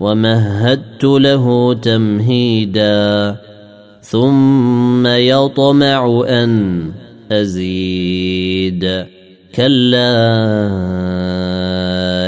ومهدت 0.00 1.04
له 1.04 1.74
تمهيدا 1.74 3.36
ثم 4.00 5.06
يطمع 5.06 6.24
أن 6.28 6.82
أزيد. 7.32 9.04
كلا 9.54 10.10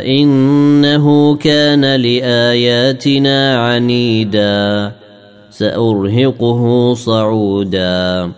إنه 0.06 1.36
كان 1.36 1.96
لآياتنا 1.96 3.56
عنيدا 3.56 4.92
سأرهقه 5.50 6.94
صعودا. 6.94 8.30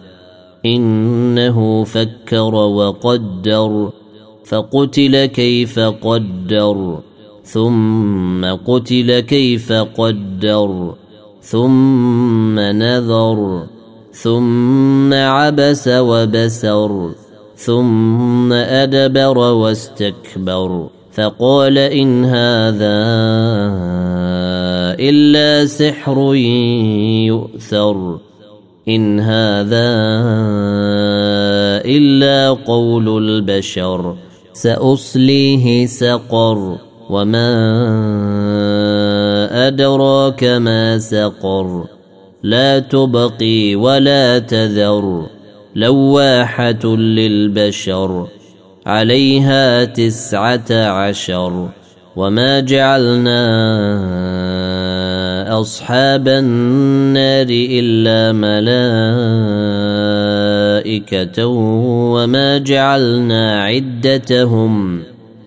إنه 0.67 1.85
فكر 1.85 2.55
وقدر 2.55 3.91
فقتل 4.45 5.27
كيف 5.27 5.79
قدر. 5.79 6.99
ثم 7.49 8.45
قتل 8.45 9.21
كيف 9.21 9.73
قدر 9.73 10.95
ثم 11.43 12.61
نذر 12.61 13.67
ثم 14.13 15.13
عبس 15.15 15.89
وبسر 15.89 17.11
ثم 17.57 18.53
أدبر 18.53 19.39
واستكبر. 19.39 20.89
فقال 21.13 21.79
إن 21.79 22.25
هذا 22.25 22.99
إلا 25.01 25.67
سحر 25.67 26.35
يؤثر 27.27 28.19
إن 28.89 29.21
هذا 29.21 29.89
إلا 31.85 32.51
قول 32.51 33.09
البشر 33.25 34.17
سأصليه 34.53 35.87
سقر. 35.87 36.88
وما 37.11 37.49
أدراك 39.69 40.45
ما 40.45 40.99
سقر 40.99 41.85
لا 42.43 42.79
تبقي 42.79 43.75
ولا 43.75 44.39
تذر 44.39 45.27
لواحة 45.77 46.87
للبشر 46.97 48.29
عليها 48.87 49.85
تسعة 49.85 50.73
عشر 50.73 51.69
وما 52.17 52.61
جعلنا 52.61 53.41
أصحاب 55.61 56.29
النار 56.29 57.47
إلا 57.51 58.33
ملائكة 60.73 61.47
وما 62.15 62.59
جعلنا 62.59 63.63
عدتهم 63.63 65.03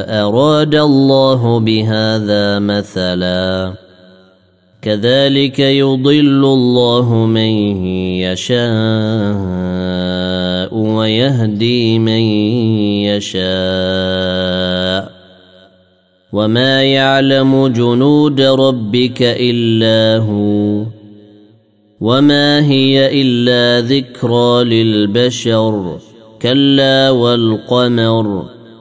أراد 0.00 0.74
الله 0.74 1.60
بهذا 1.60 2.58
مثلا. 2.58 3.72
كذلك 4.82 5.58
يضل 5.58 6.44
الله 6.44 7.14
من 7.14 7.86
يشاء 8.16 8.64
ويهدي 10.74 11.98
من 11.98 12.20
يشاء. 13.08 15.14
وما 16.32 16.82
يعلم 16.82 17.66
جنود 17.66 18.40
ربك 18.40 19.18
إلا 19.20 20.24
هو. 20.24 20.84
وما 22.00 22.66
هي 22.66 23.22
إلا 23.22 23.88
ذكرى 23.88 24.64
للبشر. 24.64 25.98
كلا 26.42 27.10
والقمر. 27.10 28.44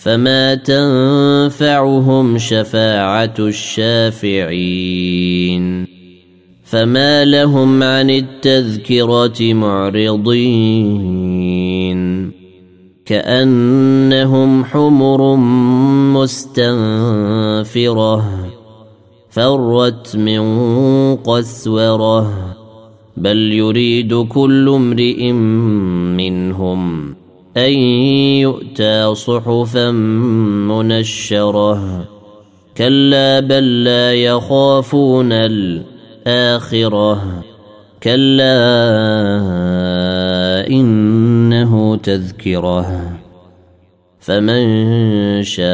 فما 0.00 0.54
تنفعهم 0.54 2.38
شفاعه 2.38 3.34
الشافعين 4.28 5.06
فما 6.64 7.24
لهم 7.24 7.82
عن 7.82 8.10
التذكره 8.10 9.54
معرضين 9.54 10.70
كانهم 13.04 14.64
حمر 14.64 15.36
مستنفره 16.16 17.70
فرت 19.30 20.16
من 20.16 20.42
قسوره 21.16 22.56
بل 23.16 23.52
يريد 23.52 24.14
كل 24.14 24.68
امرئ 24.68 25.32
منهم 25.32 27.19
أن 27.66 27.72
يؤتى 28.40 29.14
صحفا 29.14 29.90
منشرة. 30.70 32.04
كلا 32.76 33.40
بل 33.40 33.84
لا 33.84 34.14
يخافون 34.14 35.32
الآخرة. 35.32 37.22
كلا 38.02 38.56
إنه 40.70 41.96
تذكرة. 41.96 43.02
فمن 44.20 44.62
شاء 45.42 45.70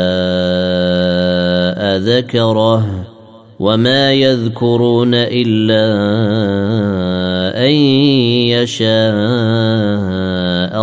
ذكره. 1.96 3.06
وما 3.58 4.12
يذكرون 4.12 5.10
إلا 5.14 5.86
ان 7.66 7.72
يشاء 8.54 8.86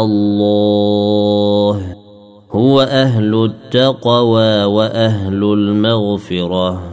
الله 0.04 1.96
هو 2.52 2.82
أهل 2.82 3.44
التقوى 3.46 4.64
واهل 4.64 5.44
المغفره 5.44 6.93